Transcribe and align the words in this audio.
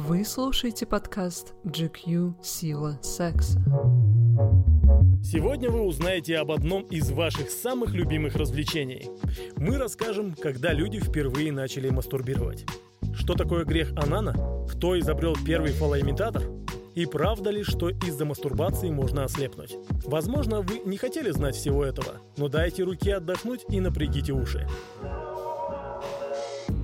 Вы 0.00 0.24
слушаете 0.24 0.86
подкаст 0.86 1.54
GQ 1.64 2.34
«Сила 2.40 3.00
секса». 3.02 3.58
Сегодня 5.24 5.70
вы 5.70 5.80
узнаете 5.80 6.38
об 6.38 6.52
одном 6.52 6.84
из 6.84 7.10
ваших 7.10 7.50
самых 7.50 7.94
любимых 7.94 8.36
развлечений. 8.36 9.10
Мы 9.56 9.76
расскажем, 9.76 10.36
когда 10.40 10.72
люди 10.72 11.00
впервые 11.00 11.50
начали 11.50 11.90
мастурбировать. 11.90 12.64
Что 13.12 13.34
такое 13.34 13.64
грех 13.64 13.90
Анана? 13.96 14.34
Кто 14.70 14.96
изобрел 14.96 15.34
первый 15.44 15.72
фалоимитатор? 15.72 16.44
И 16.94 17.04
правда 17.04 17.50
ли, 17.50 17.64
что 17.64 17.88
из-за 17.88 18.24
мастурбации 18.24 18.90
можно 18.90 19.24
ослепнуть? 19.24 19.74
Возможно, 20.04 20.60
вы 20.60 20.78
не 20.84 20.96
хотели 20.96 21.32
знать 21.32 21.56
всего 21.56 21.84
этого, 21.84 22.20
но 22.36 22.46
дайте 22.46 22.84
руке 22.84 23.16
отдохнуть 23.16 23.64
и 23.68 23.80
напрягите 23.80 24.32
уши. 24.32 24.64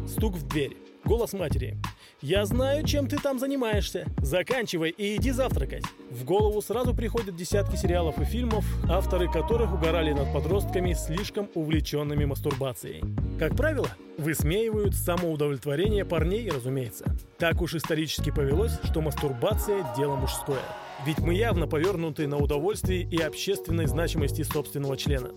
Стук 0.08 0.34
в 0.34 0.48
дверь. 0.48 0.76
Голос 1.04 1.32
матери. 1.32 1.78
«Я 2.24 2.46
знаю, 2.46 2.86
чем 2.86 3.06
ты 3.06 3.18
там 3.18 3.38
занимаешься. 3.38 4.06
Заканчивай 4.22 4.88
и 4.88 5.16
иди 5.16 5.30
завтракать». 5.30 5.84
В 6.10 6.24
голову 6.24 6.62
сразу 6.62 6.94
приходят 6.94 7.36
десятки 7.36 7.76
сериалов 7.76 8.18
и 8.18 8.24
фильмов, 8.24 8.64
авторы 8.88 9.30
которых 9.30 9.74
угорали 9.74 10.14
над 10.14 10.32
подростками, 10.32 10.94
слишком 10.94 11.50
увлеченными 11.54 12.24
мастурбацией. 12.24 13.02
Как 13.38 13.54
правило, 13.54 13.90
высмеивают 14.16 14.94
самоудовлетворение 14.94 16.06
парней, 16.06 16.48
разумеется. 16.48 17.14
Так 17.36 17.60
уж 17.60 17.74
исторически 17.74 18.30
повелось, 18.30 18.78
что 18.84 19.02
мастурбация– 19.02 19.86
дело 19.98 20.16
мужское. 20.16 20.64
Ведь 21.04 21.18
мы 21.18 21.34
явно 21.34 21.66
повернуты 21.66 22.26
на 22.26 22.38
удовольствие 22.38 23.02
и 23.02 23.20
общественной 23.20 23.84
значимости 23.86 24.40
собственного 24.44 24.96
члена. 24.96 25.32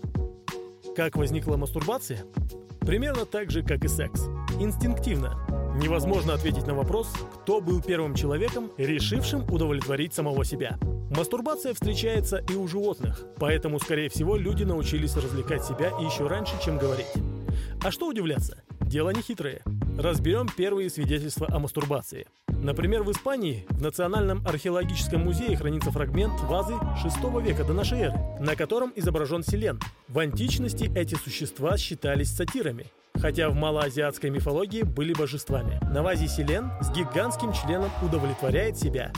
Как 0.96 1.16
возникла 1.16 1.58
мастурбация? 1.58 2.24
Примерно 2.80 3.26
так 3.26 3.50
же, 3.50 3.62
как 3.62 3.84
и 3.84 3.88
секс. 3.88 4.22
Инстинктивно, 4.58 5.46
Невозможно 5.78 6.34
ответить 6.34 6.66
на 6.66 6.74
вопрос, 6.74 7.06
кто 7.42 7.60
был 7.60 7.80
первым 7.80 8.16
человеком, 8.16 8.72
решившим 8.78 9.44
удовлетворить 9.48 10.12
самого 10.12 10.44
себя. 10.44 10.76
Мастурбация 11.16 11.72
встречается 11.72 12.44
и 12.50 12.54
у 12.54 12.66
животных, 12.66 13.24
поэтому, 13.36 13.78
скорее 13.78 14.08
всего, 14.08 14.36
люди 14.36 14.64
научились 14.64 15.14
развлекать 15.14 15.64
себя 15.64 15.92
еще 16.00 16.26
раньше, 16.26 16.54
чем 16.64 16.78
говорить. 16.78 17.06
А 17.80 17.92
что 17.92 18.08
удивляться? 18.08 18.60
Дело 18.80 19.10
не 19.10 19.22
хитрое. 19.22 19.62
Разберем 19.96 20.48
первые 20.48 20.90
свидетельства 20.90 21.46
о 21.48 21.60
мастурбации. 21.60 22.26
Например, 22.62 23.02
в 23.04 23.10
Испании 23.12 23.64
в 23.68 23.80
Национальном 23.80 24.44
археологическом 24.46 25.22
музее 25.22 25.56
хранится 25.56 25.92
фрагмент 25.92 26.40
вазы 26.42 26.74
VI 26.74 27.42
века 27.42 27.64
до 27.64 27.72
нашей 27.72 28.00
эры, 28.00 28.18
на 28.40 28.56
котором 28.56 28.92
изображен 28.96 29.44
селен. 29.44 29.80
В 30.08 30.18
античности 30.18 30.90
эти 30.94 31.14
существа 31.14 31.76
считались 31.76 32.34
сатирами, 32.34 32.86
хотя 33.14 33.48
в 33.48 33.54
малоазиатской 33.54 34.30
мифологии 34.30 34.82
были 34.82 35.14
божествами. 35.14 35.80
На 35.92 36.02
вазе 36.02 36.26
Селен 36.26 36.70
с 36.80 36.90
гигантским 36.90 37.52
членом 37.52 37.90
удовлетворяет 38.02 38.76
себя. 38.76 39.12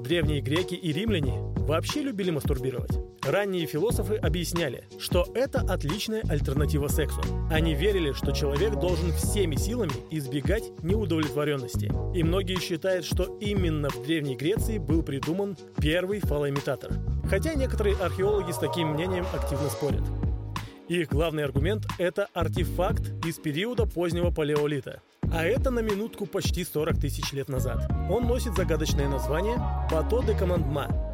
Древние 0.00 0.40
греки 0.40 0.74
и 0.74 0.92
римляне 0.92 1.55
вообще 1.66 2.02
любили 2.02 2.30
мастурбировать. 2.30 2.92
Ранние 3.22 3.66
философы 3.66 4.14
объясняли, 4.16 4.84
что 4.98 5.26
это 5.34 5.60
отличная 5.60 6.22
альтернатива 6.28 6.88
сексу. 6.88 7.20
Они 7.50 7.74
верили, 7.74 8.12
что 8.12 8.32
человек 8.32 8.78
должен 8.78 9.12
всеми 9.12 9.56
силами 9.56 9.92
избегать 10.10 10.70
неудовлетворенности. 10.82 11.92
И 12.14 12.22
многие 12.22 12.60
считают, 12.60 13.04
что 13.04 13.36
именно 13.40 13.90
в 13.90 14.02
Древней 14.04 14.36
Греции 14.36 14.78
был 14.78 15.02
придуман 15.02 15.56
первый 15.80 16.20
фалоимитатор. 16.20 16.92
Хотя 17.28 17.54
некоторые 17.54 17.96
археологи 17.96 18.52
с 18.52 18.58
таким 18.58 18.88
мнением 18.90 19.26
активно 19.34 19.68
спорят. 19.68 20.04
Их 20.88 21.08
главный 21.08 21.44
аргумент– 21.44 21.84
это 21.98 22.28
артефакт 22.32 23.26
из 23.26 23.38
периода 23.40 23.86
позднего 23.86 24.30
палеолита. 24.30 25.02
А 25.32 25.44
это 25.44 25.70
на 25.70 25.80
минутку 25.80 26.26
почти 26.26 26.64
40 26.64 27.00
тысяч 27.00 27.32
лет 27.32 27.48
назад. 27.48 27.90
Он 28.08 28.28
носит 28.28 28.54
загадочное 28.54 29.08
название 29.08 29.56
«Бато 29.90 30.22
де 30.22 30.34
Командма», 30.34 31.05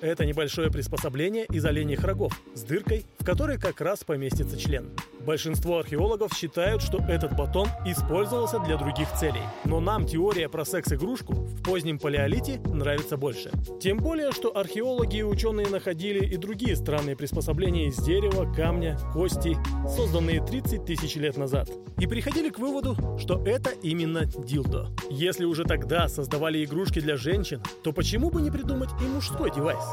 это 0.00 0.24
небольшое 0.24 0.70
приспособление 0.70 1.46
из 1.46 1.64
оленьих 1.64 2.02
рогов 2.04 2.32
с 2.54 2.62
дыркой, 2.62 3.06
в 3.18 3.24
которой 3.24 3.58
как 3.58 3.80
раз 3.80 4.04
поместится 4.04 4.58
член. 4.58 4.90
Большинство 5.28 5.80
археологов 5.80 6.32
считают, 6.32 6.80
что 6.80 7.04
этот 7.06 7.36
батон 7.36 7.68
использовался 7.84 8.60
для 8.60 8.78
других 8.78 9.12
целей. 9.12 9.42
Но 9.66 9.78
нам 9.78 10.06
теория 10.06 10.48
про 10.48 10.64
секс-игрушку 10.64 11.34
в 11.34 11.62
позднем 11.62 11.98
палеолите 11.98 12.60
нравится 12.60 13.18
больше. 13.18 13.50
Тем 13.78 13.98
более, 13.98 14.32
что 14.32 14.56
археологи 14.56 15.18
и 15.18 15.22
ученые 15.22 15.68
находили 15.68 16.24
и 16.24 16.38
другие 16.38 16.76
странные 16.76 17.14
приспособления 17.14 17.88
из 17.88 17.98
дерева, 17.98 18.50
камня, 18.54 18.98
кости, 19.12 19.58
созданные 19.86 20.42
30 20.42 20.86
тысяч 20.86 21.16
лет 21.16 21.36
назад. 21.36 21.68
И 21.98 22.06
приходили 22.06 22.48
к 22.48 22.58
выводу, 22.58 22.96
что 23.18 23.44
это 23.44 23.68
именно 23.82 24.24
дилдо. 24.24 24.88
Если 25.10 25.44
уже 25.44 25.64
тогда 25.64 26.08
создавали 26.08 26.64
игрушки 26.64 27.00
для 27.00 27.18
женщин, 27.18 27.60
то 27.84 27.92
почему 27.92 28.30
бы 28.30 28.40
не 28.40 28.50
придумать 28.50 28.88
и 28.98 29.04
мужской 29.04 29.54
девайс? 29.54 29.84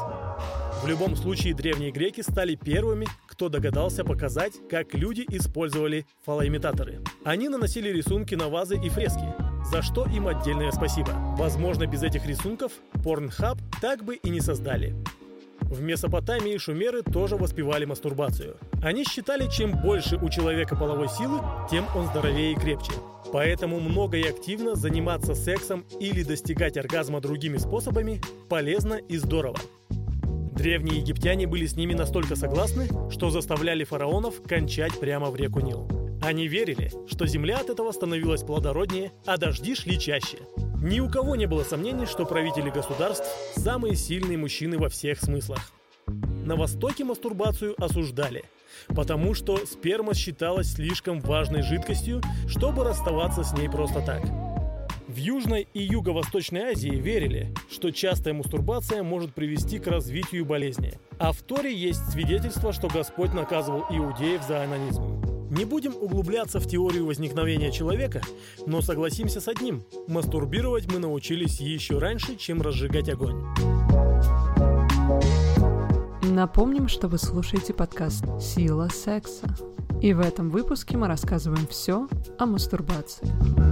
В 0.82 0.88
любом 0.88 1.16
случае, 1.16 1.54
древние 1.54 1.90
греки 1.90 2.20
стали 2.20 2.54
первыми, 2.54 3.06
кто 3.26 3.48
догадался 3.48 4.04
показать, 4.04 4.52
как 4.70 4.94
люди 4.94 5.24
использовали 5.28 6.06
фалоимитаторы. 6.24 7.00
Они 7.24 7.48
наносили 7.48 7.88
рисунки 7.88 8.34
на 8.34 8.48
вазы 8.48 8.76
и 8.76 8.88
фрески, 8.88 9.34
за 9.70 9.82
что 9.82 10.06
им 10.06 10.28
отдельное 10.28 10.70
спасибо. 10.70 11.10
Возможно, 11.36 11.86
без 11.86 12.02
этих 12.02 12.26
рисунков 12.26 12.72
Pornhub 12.94 13.58
так 13.80 14.04
бы 14.04 14.16
и 14.16 14.30
не 14.30 14.40
создали. 14.40 14.94
В 15.60 15.80
Месопотамии 15.80 16.58
шумеры 16.58 17.02
тоже 17.02 17.36
воспевали 17.36 17.84
мастурбацию. 17.84 18.56
Они 18.82 19.04
считали, 19.04 19.48
чем 19.50 19.72
больше 19.80 20.16
у 20.16 20.28
человека 20.28 20.76
половой 20.76 21.08
силы, 21.08 21.40
тем 21.68 21.86
он 21.96 22.06
здоровее 22.06 22.52
и 22.52 22.54
крепче. 22.54 22.92
Поэтому 23.32 23.80
много 23.80 24.18
и 24.18 24.28
активно 24.28 24.76
заниматься 24.76 25.34
сексом 25.34 25.84
или 25.98 26.22
достигать 26.22 26.76
оргазма 26.76 27.20
другими 27.20 27.56
способами 27.56 28.20
полезно 28.48 28.94
и 28.94 29.16
здорово. 29.16 29.58
Древние 30.56 31.00
египтяне 31.00 31.46
были 31.46 31.66
с 31.66 31.76
ними 31.76 31.92
настолько 31.92 32.34
согласны, 32.34 32.88
что 33.10 33.28
заставляли 33.28 33.84
фараонов 33.84 34.42
кончать 34.42 34.98
прямо 34.98 35.30
в 35.30 35.36
реку 35.36 35.60
Нил. 35.60 35.86
Они 36.22 36.48
верили, 36.48 36.90
что 37.06 37.26
земля 37.26 37.58
от 37.58 37.68
этого 37.68 37.92
становилась 37.92 38.42
плодороднее, 38.42 39.12
а 39.26 39.36
дожди 39.36 39.74
шли 39.74 39.98
чаще. 39.98 40.38
Ни 40.82 41.00
у 41.00 41.10
кого 41.10 41.36
не 41.36 41.46
было 41.46 41.62
сомнений, 41.62 42.06
что 42.06 42.24
правители 42.24 42.70
государств– 42.70 43.26
самые 43.56 43.96
сильные 43.96 44.38
мужчины 44.38 44.78
во 44.78 44.88
всех 44.88 45.20
смыслах. 45.20 45.60
На 46.06 46.56
Востоке 46.56 47.04
мастурбацию 47.04 47.74
осуждали, 47.78 48.44
потому 48.88 49.34
что 49.34 49.58
сперма 49.66 50.14
считалась 50.14 50.72
слишком 50.72 51.20
важной 51.20 51.62
жидкостью, 51.62 52.22
чтобы 52.48 52.82
расставаться 52.82 53.44
с 53.44 53.52
ней 53.52 53.68
просто 53.68 54.00
так– 54.00 54.22
в 55.16 55.18
Южной 55.18 55.66
и 55.72 55.82
Юго-Восточной 55.82 56.72
Азии 56.72 56.90
верили, 56.90 57.54
что 57.70 57.90
частая 57.90 58.34
мастурбация 58.34 59.02
может 59.02 59.32
привести 59.32 59.78
к 59.78 59.86
развитию 59.86 60.44
болезни. 60.44 60.92
А 61.18 61.32
в 61.32 61.40
Торе 61.40 61.74
есть 61.74 62.10
свидетельство, 62.10 62.70
что 62.70 62.88
Господь 62.88 63.32
наказывал 63.32 63.86
иудеев 63.88 64.42
за 64.46 64.62
анонизм. 64.62 65.22
Не 65.50 65.64
будем 65.64 65.96
углубляться 65.96 66.60
в 66.60 66.66
теорию 66.66 67.06
возникновения 67.06 67.72
человека, 67.72 68.20
но 68.66 68.82
согласимся 68.82 69.40
с 69.40 69.48
одним– 69.48 69.84
мастурбировать 70.06 70.92
мы 70.92 70.98
научились 70.98 71.60
еще 71.60 71.98
раньше, 71.98 72.36
чем 72.36 72.60
разжигать 72.60 73.08
огонь. 73.08 73.42
Напомним, 76.24 76.88
что 76.88 77.08
вы 77.08 77.16
слушаете 77.16 77.72
подкаст 77.72 78.24
«Сила 78.38 78.88
секса». 78.88 79.46
И 80.02 80.12
в 80.12 80.20
этом 80.20 80.50
выпуске 80.50 80.98
мы 80.98 81.08
рассказываем 81.08 81.66
все 81.68 82.06
о 82.38 82.44
мастурбации. 82.44 83.65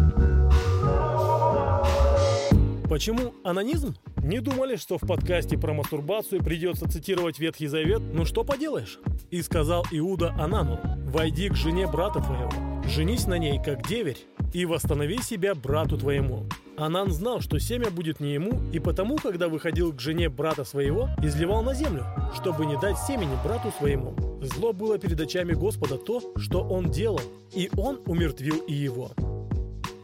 Почему 2.95 3.35
анонизм? 3.43 3.97
Не 4.23 4.39
думали, 4.39 4.77
что 4.77 4.99
в 4.99 5.01
подкасте 5.01 5.59
про 5.59 5.75
мастурбацию 5.75 6.41
придется 6.41 6.89
цитировать 6.89 7.41
Ветхий 7.41 7.67
Завет? 7.67 8.01
Ну 8.01 8.25
что 8.25 8.45
поделаешь? 8.45 9.01
И 9.33 9.43
сказал 9.43 9.85
Иуда 9.91 10.33
Анану, 10.39 10.79
«Войди 11.11 11.49
к 11.49 11.57
жене 11.57 11.89
брата 11.89 12.21
твоего, 12.21 12.53
женись 12.87 13.27
на 13.27 13.37
ней, 13.37 13.61
как 13.61 13.85
деверь, 13.89 14.19
и 14.53 14.65
восстанови 14.65 15.19
себя 15.19 15.57
брату 15.57 15.99
твоему». 15.99 16.47
Анан 16.77 17.11
знал, 17.11 17.41
что 17.41 17.59
семя 17.59 17.91
будет 17.91 18.21
не 18.21 18.35
ему, 18.35 18.61
и 18.73 18.79
потому, 18.79 19.17
когда 19.17 19.49
выходил 19.49 19.93
к 19.93 19.99
жене 19.99 20.29
брата 20.29 20.63
своего, 20.63 21.09
изливал 21.21 21.65
на 21.65 21.75
землю, 21.75 22.07
чтобы 22.37 22.65
не 22.65 22.79
дать 22.79 22.99
семени 23.09 23.37
брату 23.43 23.73
своему. 23.77 24.15
Зло 24.41 24.73
было 24.73 25.01
перед 25.01 25.21
очами 25.21 25.53
Господа 25.53 25.99
то, 25.99 26.33
что 26.37 26.63
он 26.63 26.93
делал, 26.93 27.21
и 27.53 27.69
он 27.77 28.01
умертвил 28.07 28.59
и 28.69 28.73
его. 28.73 29.11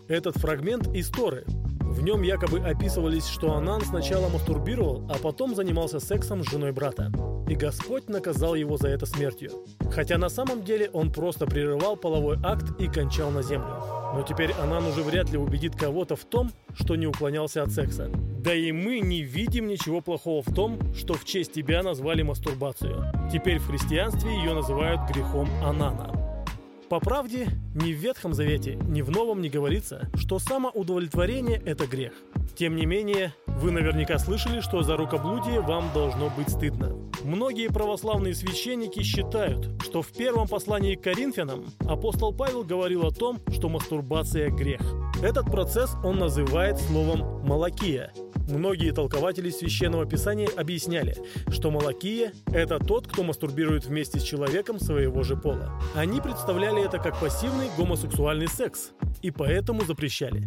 Этот 0.08 0.36
фрагмент 0.38 0.88
из 0.92 1.08
Торы 1.08 1.44
в 1.90 2.02
нем 2.02 2.22
якобы 2.22 2.60
описывались, 2.60 3.26
что 3.26 3.54
Анан 3.54 3.80
сначала 3.80 4.28
мастурбировал, 4.28 5.04
а 5.10 5.18
потом 5.18 5.56
занимался 5.56 5.98
сексом 5.98 6.44
с 6.44 6.48
женой 6.48 6.70
брата. 6.70 7.12
И 7.48 7.56
Господь 7.56 8.08
наказал 8.08 8.54
его 8.54 8.76
за 8.76 8.88
это 8.88 9.06
смертью. 9.06 9.50
Хотя 9.90 10.16
на 10.16 10.28
самом 10.28 10.62
деле 10.62 10.88
он 10.92 11.12
просто 11.12 11.46
прерывал 11.46 11.96
половой 11.96 12.38
акт 12.44 12.80
и 12.80 12.86
кончал 12.86 13.32
на 13.32 13.42
землю. 13.42 13.74
Но 14.14 14.22
теперь 14.22 14.52
Анан 14.52 14.86
уже 14.86 15.02
вряд 15.02 15.30
ли 15.30 15.38
убедит 15.38 15.74
кого-то 15.74 16.14
в 16.14 16.24
том, 16.24 16.52
что 16.74 16.94
не 16.94 17.08
уклонялся 17.08 17.64
от 17.64 17.72
секса. 17.72 18.08
Да 18.38 18.54
и 18.54 18.70
мы 18.70 19.00
не 19.00 19.22
видим 19.22 19.66
ничего 19.66 20.00
плохого 20.00 20.42
в 20.42 20.54
том, 20.54 20.78
что 20.94 21.14
в 21.14 21.24
честь 21.24 21.52
тебя 21.52 21.82
назвали 21.82 22.22
мастурбацию. 22.22 23.04
Теперь 23.32 23.58
в 23.58 23.66
христианстве 23.66 24.32
ее 24.32 24.54
называют 24.54 25.00
грехом 25.10 25.48
Анана. 25.64 26.19
По 26.90 26.98
правде, 26.98 27.46
ни 27.76 27.92
в 27.92 27.98
Ветхом 27.98 28.34
Завете, 28.34 28.74
ни 28.74 29.00
в 29.02 29.12
Новом 29.12 29.40
не 29.40 29.48
говорится, 29.48 30.10
что 30.16 30.40
самоудовлетворение– 30.40 31.62
это 31.64 31.86
грех. 31.86 32.12
Тем 32.56 32.74
не 32.74 32.84
менее, 32.84 33.32
вы 33.46 33.70
наверняка 33.70 34.18
слышали, 34.18 34.58
что 34.58 34.82
за 34.82 34.96
рукоблудие 34.96 35.60
вам 35.60 35.92
должно 35.94 36.30
быть 36.30 36.48
стыдно. 36.48 36.96
Многие 37.22 37.68
православные 37.68 38.34
священники 38.34 39.04
считают, 39.04 39.80
что 39.84 40.02
в 40.02 40.08
первом 40.08 40.48
послании 40.48 40.96
к 40.96 41.02
Коринфянам 41.02 41.66
апостол 41.86 42.34
Павел 42.34 42.64
говорил 42.64 43.06
о 43.06 43.12
том, 43.12 43.38
что 43.52 43.68
мастурбация– 43.68 44.50
грех. 44.50 44.80
Этот 45.22 45.46
процесс 45.46 45.94
он 46.02 46.18
называет 46.18 46.76
словом 46.76 47.46
«малакия». 47.46 48.12
Многие 48.50 48.90
толкователи 48.90 49.48
Священного 49.48 50.06
Писания 50.06 50.48
объясняли, 50.56 51.16
что 51.50 51.70
Малакия– 51.70 52.32
это 52.46 52.80
тот, 52.80 53.06
кто 53.06 53.22
мастурбирует 53.22 53.84
вместе 53.84 54.18
с 54.18 54.24
человеком 54.24 54.80
своего 54.80 55.22
же 55.22 55.36
пола. 55.36 55.80
Они 55.94 56.20
представляли 56.20 56.84
это 56.84 56.98
как 56.98 57.20
пассивный 57.20 57.68
гомосексуальный 57.76 58.48
секс, 58.48 58.90
и 59.22 59.30
поэтому 59.30 59.84
запрещали. 59.84 60.44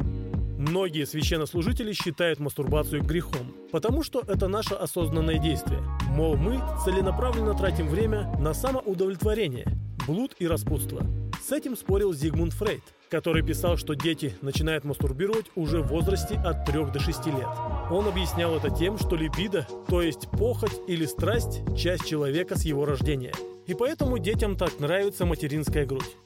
Многие 0.58 1.06
священнослужители 1.06 1.94
считают 1.94 2.40
мастурбацию 2.40 3.04
грехом, 3.04 3.54
потому 3.72 4.04
что 4.04 4.22
это 4.28 4.48
наше 4.48 4.74
осознанное 4.76 5.38
действие. 5.38 5.82
Мол, 6.10 6.36
мы 6.36 6.62
целенаправленно 6.84 7.54
тратим 7.54 7.88
время 7.88 8.34
на 8.40 8.54
самоудовлетворение, 8.54 9.68
блуд 10.06 10.36
и 10.40 10.48
распутство. 10.48 11.06
С 11.42 11.52
этим 11.52 11.76
спорил 11.76 12.14
Зигмунд 12.14 12.54
Фрейд, 12.54 12.84
который 13.14 13.44
писал, 13.44 13.78
что 13.78 13.94
дети 13.94 14.34
начинают 14.42 14.86
мастурбировать 14.86 15.46
уже 15.54 15.84
в 15.84 15.90
возрасте 15.90 16.34
от 16.34 16.66
3 16.66 16.86
до 16.86 17.00
6 17.00 17.28
лет. 17.28 17.48
Он 17.92 18.08
объяснял 18.08 18.56
это 18.56 18.72
тем, 18.72 18.98
что 18.98 19.16
либидо, 19.16 19.68
то 19.88 20.02
есть 20.02 20.28
похоть 20.32 20.82
или 20.88 21.06
страсть, 21.06 21.62
часть 21.78 22.08
человека 22.08 22.58
с 22.58 22.66
его 22.66 22.86
рождения. 22.86 23.32
И 23.68 23.76
поэтому 23.76 24.18
детям 24.18 24.56
так 24.56 24.80
нравится 24.80 25.28
материнская 25.28 25.86
грудь. 25.86 26.18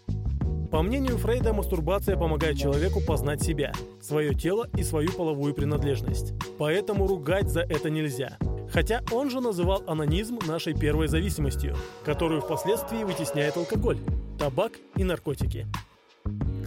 По 0.72 0.82
мнению 0.82 1.18
Фрейда, 1.18 1.52
мастурбация 1.52 2.16
помогает 2.16 2.58
человеку 2.58 3.02
познать 3.06 3.44
себя, 3.44 3.74
свое 4.00 4.34
тело 4.34 4.70
и 4.78 4.82
свою 4.82 5.12
половую 5.12 5.54
принадлежность. 5.54 6.36
Поэтому 6.58 7.06
ругать 7.06 7.50
за 7.50 7.64
это 7.64 7.90
нельзя. 7.90 8.38
Хотя 8.72 9.02
он 9.12 9.30
же 9.30 9.42
называл 9.42 9.84
анонизм 9.88 10.40
нашей 10.48 10.74
первой 10.74 11.10
зависимостью, 11.10 11.76
которую 12.06 12.40
впоследствии 12.40 13.04
вытесняет 13.04 13.58
алкоголь, 13.58 14.00
табак 14.40 14.72
и 14.96 15.04
наркотики. 15.04 15.68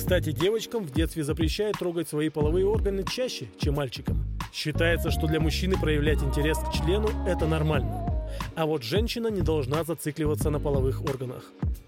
Кстати, 0.01 0.33
девочкам 0.33 0.83
в 0.85 0.93
детстве 0.93 1.23
запрещают 1.23 1.79
трогать 1.79 2.09
свои 2.09 2.31
половые 2.31 2.67
органы 2.67 3.05
чаще, 3.05 3.49
чем 3.59 3.75
мальчикам. 3.75 4.17
Считается, 4.51 5.11
что 5.11 5.27
для 5.27 5.41
мужчины 5.41 5.79
проявлять 5.79 6.23
интерес 6.23 6.57
к 6.57 6.73
члену– 6.73 7.11
это 7.29 7.47
нормально. 7.47 8.27
А 8.57 8.65
вот 8.65 8.83
женщина 8.83 9.29
не 9.29 9.43
должна 9.43 9.85
зацикливаться 9.85 10.49
на 10.49 10.59
половых 10.59 11.05
органах. 11.05 11.45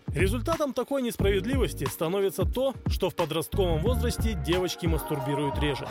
Результатом 0.08 0.74
такой 0.74 1.00
несправедливости 1.00 1.84
становится 1.86 2.44
то, 2.44 2.74
что 2.86 3.08
в 3.08 3.14
подростковом 3.14 3.80
возрасте 3.80 4.38
девочки 4.46 4.84
мастурбируют 4.84 5.58
реже. 5.58 5.88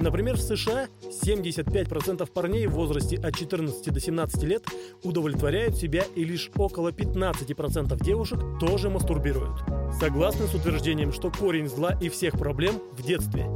Например, 0.00 0.36
в 0.36 0.40
США 0.40 0.88
75% 1.02 2.26
парней 2.32 2.66
в 2.66 2.72
возрасте 2.72 3.16
от 3.16 3.36
14 3.36 3.92
до 3.92 4.00
17 4.00 4.42
лет 4.44 4.64
удовлетворяют 5.02 5.76
себя 5.76 6.04
и 6.14 6.24
лишь 6.24 6.50
около 6.56 6.88
15% 6.88 8.02
девушек 8.02 8.40
тоже 8.58 8.88
мастурбируют. 8.88 9.60
Согласны 10.00 10.46
с 10.46 10.54
утверждением, 10.54 11.12
что 11.12 11.30
корень 11.30 11.68
зла 11.68 11.92
и 12.00 12.08
всех 12.08 12.38
проблем 12.38 12.80
в 12.92 13.02
детстве. 13.02 13.46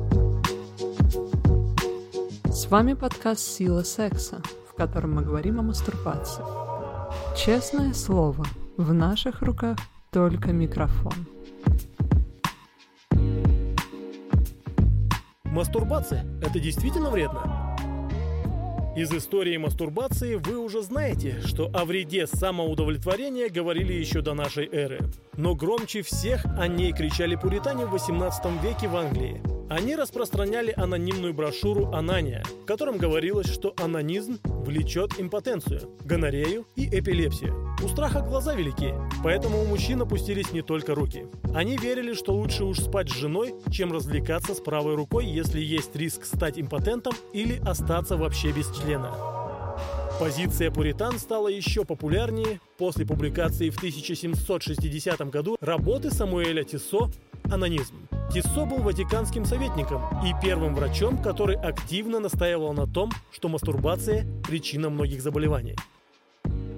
С 2.53 2.67
вами 2.67 2.93
подкаст 2.93 3.41
«Сила 3.41 3.83
секса», 3.83 4.43
в 4.69 4.75
котором 4.75 5.15
мы 5.15 5.23
говорим 5.23 5.61
о 5.61 5.63
мастурбации. 5.63 6.45
Честное 7.37 7.95
слово, 7.95 8.45
в 8.77 8.93
наших 8.93 9.41
руках 9.41 9.79
только 10.11 10.53
микрофон. 10.53 11.15
Мастурбация– 15.55 16.27
это 16.43 16.59
действительно 16.59 17.11
вредно? 17.11 17.77
Из 18.97 19.13
истории 19.13 19.57
мастурбации 19.57 20.35
вы 20.35 20.59
уже 20.59 20.83
знаете, 20.83 21.41
что 21.47 21.71
о 21.73 21.85
вреде 21.85 22.27
самоудовлетворения 22.27 23.49
говорили 23.49 23.93
еще 23.93 24.21
до 24.21 24.35
нашей 24.35 24.67
эры. 24.67 24.99
Но 25.37 25.55
громче 25.55 26.03
всех 26.03 26.45
о 26.59 26.67
ней 26.67 26.93
кричали 26.93 27.37
пуритане 27.37 27.87
в 27.87 27.91
18 27.91 28.63
веке 28.65 28.89
в 28.89 28.97
Англии– 28.97 29.41
они 29.71 29.97
распространяли 29.97 30.75
анонимную 30.77 31.33
брошюру 31.33 31.91
«Анания», 31.93 32.45
в 32.63 32.67
котором 32.67 32.99
говорилось, 32.99 33.49
что 33.49 33.75
анонизм 33.83 34.39
влечет 34.45 35.19
импотенцию, 35.19 35.91
гонорею 36.05 36.67
и 36.77 36.87
эпилепсию. 36.87 37.74
У 37.83 37.89
страха 37.89 38.21
глаза 38.21 38.55
велики, 38.55 38.95
поэтому 39.23 39.61
у 39.61 39.67
мужчин 39.67 40.01
опустились 40.01 40.53
не 40.53 40.63
только 40.63 40.95
руки. 40.95 41.27
Они 41.55 41.77
верили, 41.77 42.15
что 42.15 42.33
лучше 42.33 42.65
уж 42.65 42.79
спать 42.79 43.11
с 43.11 43.15
женой, 43.15 43.55
чем 43.71 43.93
развлекаться 43.93 44.55
с 44.55 44.61
правой 44.61 44.95
рукой, 44.95 45.27
если 45.27 45.61
есть 45.61 45.95
риск 45.97 46.25
стать 46.25 46.59
импотентом 46.59 47.13
или 47.33 47.61
остаться 47.67 48.17
вообще 48.17 48.53
без 48.53 48.71
члена. 48.71 49.13
Позиция 50.21 50.71
пуритан 50.71 51.19
стала 51.19 51.49
еще 51.49 51.85
популярнее 51.85 52.61
после 52.79 53.05
публикации 53.05 53.71
в 53.71 53.77
1760 53.77 55.29
году 55.29 55.57
работы 55.61 56.13
Самуэля 56.13 56.63
Тиссо 56.63 57.11
«Анонизм». 57.51 58.09
Тиссо 58.33 58.65
был 58.65 58.79
ватиканским 58.79 59.45
советником 59.45 60.03
и 60.25 60.33
первым 60.43 60.75
врачом, 60.75 61.21
который 61.21 61.57
активно 61.57 62.21
настаивал 62.21 62.73
на 62.73 62.87
том, 62.87 63.11
что 63.33 63.49
мастурбация– 63.49 64.25
причина 64.49 64.89
многих 64.89 65.21
заболеваний. 65.21 65.77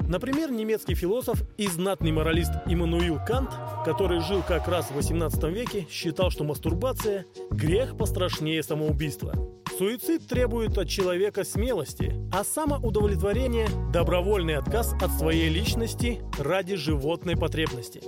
Например, 0.08 0.50
немецкий 0.52 0.94
философ 0.94 1.42
и 1.56 1.66
знатный 1.66 2.12
моралист 2.12 2.52
Иммануил 2.66 3.18
Кант, 3.26 3.50
который 3.84 4.20
жил 4.20 4.42
как 4.46 4.68
раз 4.68 4.86
в 4.86 4.94
18 4.94 5.42
веке, 5.44 5.86
считал, 5.90 6.30
что 6.30 6.44
мастурбация– 6.44 7.26
грех 7.50 7.96
пострашнее 7.96 8.62
самоубийства. 8.62 9.34
Суицид 9.76 10.26
требует 10.28 10.78
от 10.78 10.88
человека 10.88 11.44
смелости, 11.44 12.14
а 12.32 12.44
самоудовлетворение– 12.44 13.68
добровольный 13.92 14.56
отказ 14.56 14.94
от 15.02 15.10
своей 15.10 15.48
личности 15.48 16.22
ради 16.38 16.76
животной 16.76 17.36
потребности. 17.36 18.00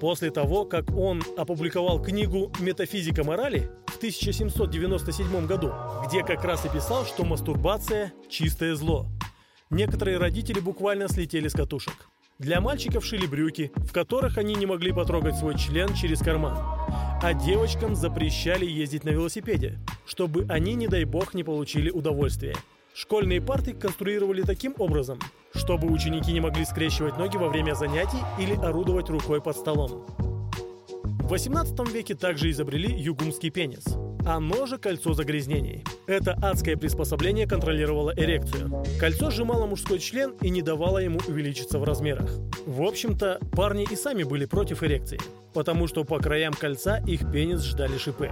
После 0.00 0.30
того, 0.30 0.64
как 0.64 0.90
он 0.96 1.22
опубликовал 1.36 2.00
книгу 2.00 2.52
«Метафизика 2.60 3.24
морали» 3.24 3.70
в 3.86 3.96
1797 3.96 5.46
году, 5.46 5.72
где 6.06 6.22
как 6.22 6.44
раз 6.44 6.64
и 6.64 6.68
писал, 6.68 7.04
что 7.04 7.24
мастурбация– 7.24 8.12
чистое 8.28 8.74
зло. 8.76 9.06
Некоторые 9.70 10.18
родители 10.18 10.60
буквально 10.60 11.08
слетели 11.08 11.48
с 11.48 11.52
катушек. 11.52 12.08
Для 12.38 12.60
мальчиков 12.60 13.04
шили 13.04 13.26
брюки, 13.26 13.72
в 13.76 13.92
которых 13.92 14.38
они 14.38 14.54
не 14.54 14.66
могли 14.66 14.92
потрогать 14.92 15.36
свой 15.36 15.56
член 15.56 15.94
через 15.94 16.20
карман. 16.20 16.56
А 17.22 17.32
девочкам 17.32 17.94
запрещали 17.94 18.66
ездить 18.66 19.04
на 19.04 19.10
велосипеде, 19.10 19.78
чтобы 20.06 20.46
они, 20.48 20.74
не 20.74 20.88
дай 20.88 21.04
бог, 21.04 21.34
не 21.34 21.44
получили 21.44 21.90
удовольствие– 21.90 22.54
Школьные 22.94 23.42
парты 23.42 23.72
конструировали 23.72 24.42
таким 24.42 24.72
образом, 24.78 25.18
чтобы 25.52 25.92
ученики 25.92 26.32
не 26.32 26.38
могли 26.38 26.64
скрещивать 26.64 27.18
ноги 27.18 27.36
во 27.36 27.48
время 27.48 27.74
занятий 27.74 28.20
или 28.38 28.54
орудовать 28.54 29.10
рукой 29.10 29.42
под 29.42 29.56
столом. 29.56 30.06
В 31.02 31.28
18 31.28 31.92
веке 31.92 32.14
также 32.14 32.50
изобрели 32.50 32.94
югумский 32.96 33.50
пенис. 33.50 33.84
Оно 34.26 34.64
же 34.64 34.78
кольцо 34.78 35.12
загрязнений. 35.12 35.84
Это 36.06 36.32
адское 36.40 36.76
приспособление 36.76 37.46
контролировало 37.46 38.12
эрекцию. 38.16 38.84
Кольцо 38.98 39.30
сжимало 39.30 39.66
мужской 39.66 39.98
член 39.98 40.34
и 40.40 40.48
не 40.48 40.62
давало 40.62 40.98
ему 40.98 41.20
увеличиться 41.28 41.78
в 41.78 41.84
размерах. 41.84 42.30
В 42.66 42.82
общем-то, 42.82 43.38
парни 43.52 43.86
и 43.90 43.96
сами 43.96 44.22
были 44.22 44.46
против 44.46 44.82
эрекции, 44.82 45.20
потому 45.52 45.86
что 45.88 46.04
по 46.04 46.18
краям 46.18 46.54
кольца 46.54 47.02
их 47.06 47.30
пенис 47.30 47.62
ждали 47.62 47.98
шипы. 47.98 48.30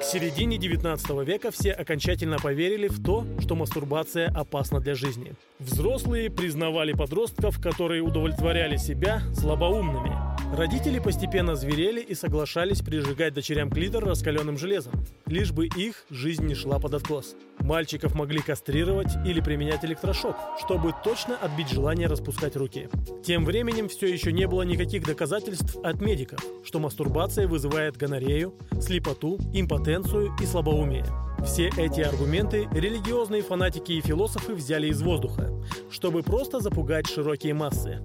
К 0.00 0.02
середине 0.02 0.58
19 0.58 1.26
века 1.26 1.50
все 1.50 1.72
окончательно 1.72 2.38
поверили 2.38 2.88
в 2.88 3.02
то, 3.02 3.24
что 3.40 3.56
мастурбация 3.56 4.28
опасна 4.28 4.78
для 4.78 4.94
жизни. 4.94 5.32
Взрослые 5.58 6.30
признавали 6.30 6.92
подростков, 6.92 7.60
которые 7.60 8.02
удовлетворяли 8.02 8.76
себя, 8.76 9.22
слабоумными– 9.34 10.12
Родители 10.54 11.00
постепенно 11.00 11.56
зверели 11.56 12.00
и 12.00 12.14
соглашались 12.14 12.80
прижигать 12.80 13.34
дочерям 13.34 13.68
клитор 13.70 14.04
раскаленным 14.04 14.56
железом, 14.56 14.94
лишь 15.26 15.52
бы 15.52 15.66
их 15.66 16.06
жизнь 16.08 16.46
не 16.46 16.54
шла 16.54 16.78
под 16.78 16.94
откос. 16.94 17.34
Мальчиков 17.58 18.14
могли 18.14 18.38
кастрировать 18.38 19.12
или 19.26 19.40
применять 19.40 19.84
электрошок, 19.84 20.36
чтобы 20.64 20.94
точно 21.04 21.36
отбить 21.36 21.68
желание 21.68 22.06
распускать 22.06 22.56
руки. 22.56 22.88
Тем 23.24 23.44
временем 23.44 23.88
все 23.88 24.06
еще 24.06 24.32
не 24.32 24.46
было 24.46 24.62
никаких 24.62 25.04
доказательств 25.04 25.76
от 25.82 26.00
медиков, 26.00 26.40
что 26.64 26.78
мастурбация 26.78 27.48
вызывает 27.48 27.96
гонорею, 27.96 28.54
слепоту, 28.80 29.38
импотенцию 29.52 30.30
и 30.40 30.46
слабоумие. 30.46 31.04
Все 31.44 31.70
эти 31.76 32.00
аргументы 32.00 32.66
религиозные 32.72 33.42
фанатики 33.42 33.92
и 33.92 34.00
философы 34.00 34.54
взяли 34.54 34.88
из 34.88 35.02
воздуха, 35.02 35.50
чтобы 35.90 36.22
просто 36.22 36.60
запугать 36.60 37.08
широкие 37.08 37.52
массы. 37.52 38.00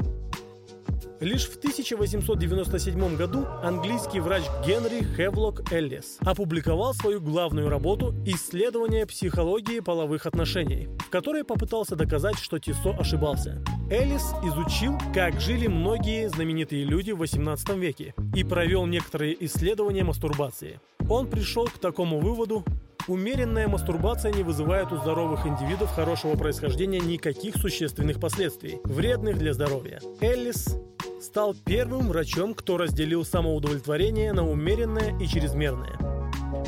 Лишь 1.22 1.48
в 1.48 1.58
1897 1.58 3.16
году 3.16 3.46
английский 3.62 4.20
врач 4.20 4.42
Генри 4.66 5.04
Хевлок 5.16 5.72
Эллис 5.72 6.18
опубликовал 6.22 6.96
свою 6.96 7.22
главную 7.22 7.70
работу 7.70 8.16
«Исследование 8.26 9.06
психологии 9.06 9.82
половых 9.82 10.26
отношений», 10.26 10.90
в 10.98 11.12
которой 11.12 11.44
попытался 11.44 11.96
доказать, 11.96 12.40
что 12.40 12.58
Тиссо 12.58 12.96
ошибался. 12.98 13.64
Эллис 13.92 14.34
изучил, 14.44 14.98
как 15.14 15.40
жили 15.40 15.68
многие 15.68 16.28
знаменитые 16.28 16.86
люди 16.86 17.12
в 17.12 17.20
18 17.20 17.70
веке 17.76 18.16
и 18.36 18.44
провел 18.44 18.88
некоторые 18.88 19.46
исследования 19.46 20.04
мастурбации. 20.04 20.80
Он 21.08 21.28
пришел 21.30 21.68
к 21.68 21.78
такому 21.78 22.20
выводу, 22.20 22.66
Умеренная 23.08 23.68
мастурбация 23.68 24.32
не 24.32 24.44
вызывает 24.44 24.92
у 24.92 24.98
здоровых 24.98 25.48
индивидов 25.48 25.90
хорошего 25.90 26.36
происхождения 26.36 27.00
никаких 27.00 27.56
существенных 27.56 28.20
последствий, 28.20 28.80
вредных 28.84 29.40
для 29.40 29.54
здоровья. 29.54 30.00
Эллис 30.22 30.78
стал 31.22 31.54
первым 31.54 32.08
врачом, 32.08 32.54
кто 32.54 32.78
разделил 32.78 33.24
самоудовлетворение 33.24 34.34
на 34.34 34.48
умеренное 34.48 35.18
и 35.20 35.28
чрезмерное. 35.28 35.98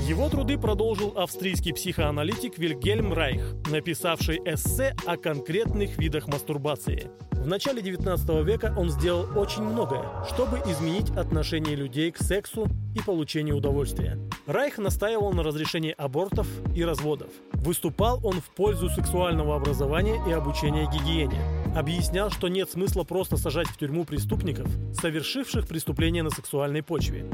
Его 0.07 0.29
труды 0.29 0.57
продолжил 0.57 1.13
австрийский 1.17 1.73
психоаналитик 1.73 2.57
Вильгельм 2.57 3.13
Райх, 3.13 3.53
написавший 3.69 4.37
эссе 4.45 4.95
о 5.05 5.17
конкретных 5.17 5.97
видах 5.97 6.27
мастурбации. 6.27 7.09
В 7.31 7.47
начале 7.47 7.81
19 7.81 8.45
века 8.45 8.73
он 8.77 8.89
сделал 8.89 9.27
очень 9.37 9.63
многое, 9.63 10.03
чтобы 10.25 10.57
изменить 10.65 11.09
отношение 11.11 11.75
людей 11.75 12.11
к 12.11 12.17
сексу 12.17 12.67
и 12.95 12.99
получению 13.01 13.57
удовольствия. 13.57 14.17
Райх 14.45 14.77
настаивал 14.77 15.33
на 15.33 15.43
разрешении 15.43 15.95
абортов 15.97 16.47
и 16.75 16.83
разводов. 16.83 17.27
Выступал 17.53 18.19
он 18.25 18.41
в 18.41 18.49
пользу 18.55 18.89
сексуального 18.89 19.55
образования 19.55 20.21
и 20.27 20.31
обучения 20.31 20.89
гигиене. 20.91 21.62
Объяснял, 21.75 22.29
что 22.29 22.49
нет 22.49 22.69
смысла 22.69 23.03
просто 23.03 23.35
сажать 23.35 23.67
в 23.67 23.77
тюрьму 23.77 24.05
преступников, 24.05 24.67
совершивших 24.93 25.67
преступления 25.67 26.21
на 26.21 26.29
сексуальной 26.29 26.83
почве. 26.83 27.25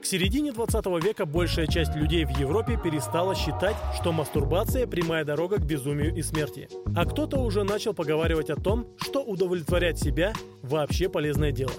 К 0.00 0.06
середине 0.06 0.52
20 0.52 0.86
века 1.04 1.26
большая 1.26 1.66
часть 1.66 1.94
людей 1.94 2.24
в 2.24 2.30
Европе 2.38 2.78
перестала 2.82 3.34
считать, 3.34 3.76
что 4.00 4.12
мастурбация– 4.12 4.86
прямая 4.88 5.24
дорога 5.24 5.56
к 5.56 5.66
безумию 5.66 6.14
и 6.14 6.22
смерти. 6.22 6.70
А 6.94 7.04
кто-то 7.04 7.38
уже 7.40 7.64
начал 7.64 7.92
поговаривать 7.92 8.48
о 8.48 8.56
том, 8.56 8.86
что 8.98 9.22
удовлетворять 9.22 9.98
себя– 9.98 10.32
вообще 10.62 11.08
полезное 11.10 11.52
дело. 11.52 11.74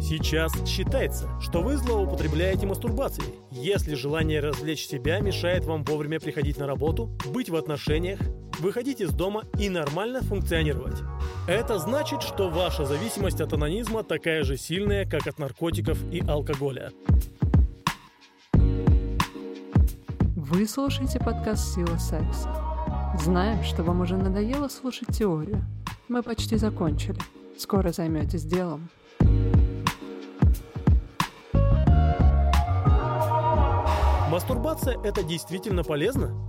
Сейчас 0.00 0.52
считается, 0.66 1.28
что 1.40 1.60
вы 1.60 1.76
злоупотребляете 1.76 2.66
мастурбацией, 2.66 3.34
если 3.50 3.94
желание 3.94 4.40
развлечь 4.40 4.86
себя 4.86 5.18
мешает 5.18 5.64
вам 5.64 5.84
вовремя 5.84 6.20
приходить 6.20 6.56
на 6.56 6.66
работу, 6.66 7.10
быть 7.26 7.50
в 7.50 7.56
отношениях, 7.56 8.20
выходить 8.60 9.00
из 9.00 9.10
дома 9.10 9.44
и 9.58 9.68
нормально 9.68 10.22
функционировать. 10.22 11.02
Это 11.48 11.78
значит, 11.78 12.20
что 12.20 12.50
ваша 12.50 12.84
зависимость 12.84 13.40
от 13.40 13.54
анонизма 13.54 14.02
такая 14.02 14.44
же 14.44 14.58
сильная, 14.58 15.06
как 15.08 15.26
от 15.26 15.38
наркотиков 15.38 15.98
и 16.12 16.20
алкоголя. 16.20 16.92
Вы 20.36 20.68
слушаете 20.68 21.18
подкаст 21.18 21.74
«Сила 21.74 21.96
секса». 21.96 22.54
Знаем, 23.18 23.64
что 23.64 23.82
вам 23.82 24.02
уже 24.02 24.18
надоело 24.18 24.68
слушать 24.68 25.08
теорию. 25.16 25.64
Мы 26.08 26.22
почти 26.22 26.56
закончили. 26.56 27.18
Скоро 27.56 27.92
займетесь 27.92 28.44
делом. 28.44 28.90
Мастурбация– 34.30 35.00
это 35.02 35.22
действительно 35.22 35.82
полезно? 35.82 36.46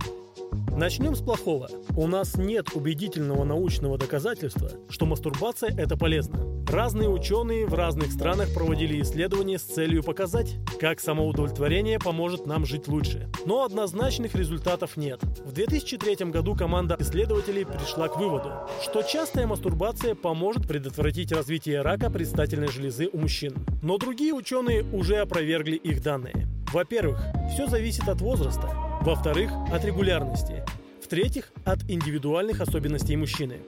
Начнем 0.76 1.14
с 1.14 1.20
плохого. 1.20 1.68
У 1.96 2.06
нас 2.06 2.36
нет 2.36 2.68
убедительного 2.74 3.44
научного 3.44 3.98
доказательства, 3.98 4.70
что 4.88 5.04
мастурбация– 5.04 5.74
это 5.78 5.96
полезно. 5.96 6.46
Разные 6.68 7.08
ученые 7.08 7.66
в 7.66 7.74
разных 7.74 8.12
странах 8.12 8.54
проводили 8.54 9.02
исследования 9.02 9.58
с 9.58 9.62
целью 9.62 10.04
показать, 10.04 10.56
как 10.80 11.00
самоудовлетворение 11.00 11.98
поможет 11.98 12.46
нам 12.46 12.64
жить 12.64 12.86
лучше. 12.86 13.28
Но 13.44 13.64
однозначных 13.64 14.36
результатов 14.36 14.96
нет. 14.96 15.20
В 15.22 15.52
2003 15.52 16.30
году 16.30 16.54
команда 16.54 16.96
исследователей 17.00 17.66
пришла 17.66 18.08
к 18.08 18.16
выводу, 18.16 18.52
что 18.82 19.02
частая 19.02 19.46
мастурбация 19.46 20.14
поможет 20.14 20.68
предотвратить 20.68 21.32
развитие 21.32 21.82
рака 21.82 22.10
предстательной 22.10 22.68
железы 22.68 23.08
у 23.12 23.18
мужчин. 23.18 23.54
Но 23.82 23.98
другие 23.98 24.32
ученые 24.32 24.84
уже 24.92 25.16
опровергли 25.16 25.76
их 25.76 26.02
данные. 26.02 26.46
Во-первых, 26.72 27.20
все 27.52 27.66
зависит 27.66 28.08
от 28.08 28.20
возраста. 28.20 28.70
Во-вторых, 29.00 29.50
от 29.72 29.82
регулярности. 29.86 30.62
В-третьих, 31.02 31.52
от 31.64 31.78
индивидуальных 31.88 32.60
особенностей 32.60 33.16
мужчины. 33.16 33.60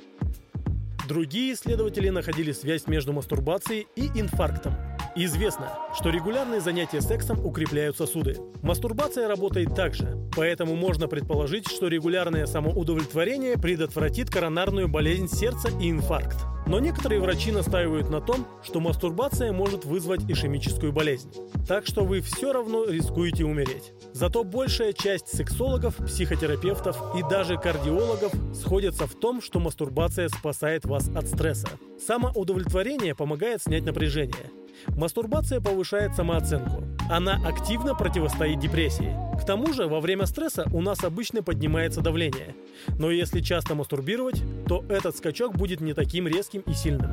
Другие 1.08 1.54
исследователи 1.54 2.10
находили 2.10 2.52
связь 2.52 2.86
между 2.86 3.14
мастурбацией 3.14 3.86
и 3.96 4.08
инфарктом. 4.08 4.74
Известно, 5.16 5.72
что 5.98 6.10
регулярные 6.10 6.60
занятия 6.60 7.00
сексом 7.00 7.44
укрепляют 7.46 7.96
сосуды. 7.96 8.36
Мастурбация 8.62 9.26
работает 9.26 9.74
так 9.74 9.94
же, 9.94 10.18
поэтому 10.36 10.76
можно 10.76 11.08
предположить, 11.08 11.66
что 11.66 11.88
регулярное 11.88 12.44
самоудовлетворение 12.44 13.56
предотвратит 13.56 14.30
коронарную 14.30 14.88
болезнь 14.88 15.28
сердца 15.28 15.68
и 15.80 15.90
инфаркт. 15.90 16.51
Но 16.66 16.78
некоторые 16.78 17.20
врачи 17.20 17.50
настаивают 17.52 18.08
на 18.08 18.20
том, 18.20 18.46
что 18.62 18.80
мастурбация 18.80 19.52
может 19.52 19.84
вызвать 19.84 20.22
ишемическую 20.28 20.92
болезнь. 20.92 21.32
Так 21.66 21.86
что 21.86 22.04
вы 22.04 22.20
все 22.20 22.52
равно 22.52 22.84
рискуете 22.84 23.44
умереть. 23.44 23.92
Зато 24.12 24.44
большая 24.44 24.92
часть 24.92 25.28
сексологов, 25.28 25.96
психотерапевтов 25.96 26.96
и 27.16 27.22
даже 27.28 27.56
кардиологов 27.56 28.32
сходятся 28.54 29.06
в 29.06 29.14
том, 29.14 29.42
что 29.42 29.58
мастурбация 29.58 30.28
спасает 30.28 30.84
вас 30.84 31.08
от 31.14 31.26
стресса. 31.26 31.68
Самоудовлетворение 32.06 33.14
помогает 33.14 33.62
снять 33.62 33.84
напряжение. 33.84 34.50
Мастурбация 34.88 35.60
повышает 35.60 36.14
самооценку. 36.14 36.82
Она 37.10 37.40
активно 37.44 37.94
противостоит 37.94 38.58
депрессии. 38.58 39.14
К 39.40 39.44
тому 39.44 39.72
же, 39.72 39.86
во 39.86 40.00
время 40.00 40.26
стресса 40.26 40.66
у 40.72 40.80
нас 40.80 41.02
обычно 41.04 41.42
поднимается 41.42 42.00
давление. 42.00 42.54
Но 42.98 43.10
если 43.10 43.40
часто 43.40 43.74
мастурбировать, 43.74 44.42
то 44.68 44.84
этот 44.88 45.16
скачок 45.16 45.56
будет 45.56 45.80
не 45.80 45.94
таким 45.94 46.26
резким 46.26 46.62
и 46.62 46.72
сильным. 46.72 47.10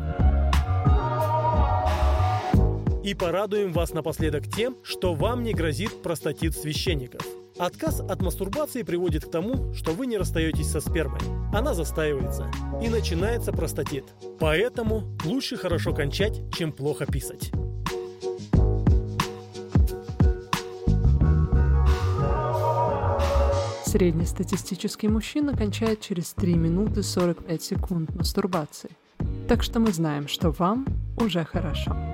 И 3.03 3.13
порадуем 3.15 3.73
вас 3.73 3.93
напоследок 3.93 4.47
тем, 4.47 4.77
что 4.83 5.13
вам 5.13 5.43
не 5.43 5.53
грозит 5.53 6.01
простатит 6.03 6.55
священников. 6.55 7.25
Отказ 7.57 7.99
от 7.99 8.21
мастурбации 8.21 8.83
приводит 8.83 9.25
к 9.25 9.31
тому, 9.31 9.73
что 9.73 9.91
вы 9.91 10.05
не 10.05 10.17
расстаетесь 10.17 10.69
со 10.69 10.79
спермой. 10.79 11.19
Она 11.51 11.73
застаивается, 11.73 12.49
и 12.81 12.87
начинается 12.87 13.51
простатит. 13.51 14.05
Поэтому 14.39 15.17
лучше 15.25 15.57
хорошо 15.57 15.93
кончать, 15.93 16.41
чем 16.55 16.71
плохо 16.71 17.05
писать. 17.05 17.51
Среднестатистический 23.89 25.07
мужчина 25.07 25.57
кончает 25.57 25.99
через 25.99 26.33
3 26.33 26.53
минуты 26.53 27.01
45 27.01 27.63
секунд 27.63 28.15
мастурбации. 28.15 28.91
Так 29.47 29.63
что 29.63 29.79
мы 29.79 29.91
знаем, 29.91 30.27
что 30.27 30.51
вам 30.51 30.85
уже 31.17 31.43
хорошо. 31.43 32.08